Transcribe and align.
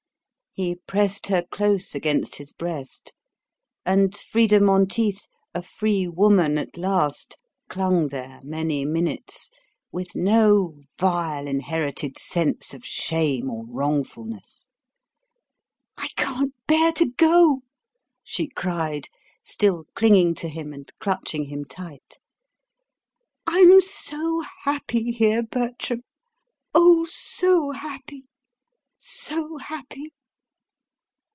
He 0.53 0.75
pressed 0.75 1.27
her 1.27 1.43
close 1.49 1.95
against 1.95 2.35
his 2.35 2.51
breast; 2.51 3.13
and 3.85 4.13
Frida 4.17 4.59
Monteith, 4.59 5.27
a 5.53 5.61
free 5.61 6.09
woman 6.09 6.57
at 6.57 6.75
last, 6.75 7.37
clung 7.69 8.09
there 8.09 8.41
many 8.43 8.83
minutes 8.83 9.49
with 9.93 10.13
no 10.13 10.73
vile 10.99 11.47
inherited 11.47 12.19
sense 12.19 12.73
of 12.73 12.83
shame 12.83 13.49
or 13.49 13.63
wrongfulness. 13.65 14.67
"I 15.95 16.09
can't 16.17 16.53
bear 16.67 16.91
to 16.91 17.05
go," 17.05 17.61
she 18.21 18.49
cried, 18.49 19.07
still 19.45 19.85
clinging 19.95 20.35
to 20.35 20.49
him 20.49 20.73
and 20.73 20.91
clutching 20.99 21.45
him 21.45 21.63
tight. 21.63 22.17
"I'm 23.47 23.79
so 23.79 24.41
happy 24.65 25.11
here, 25.13 25.43
Bertram; 25.43 26.01
oh, 26.75 27.05
so 27.05 27.71
happy, 27.71 28.25
so 28.97 29.55
happy!" 29.55 30.11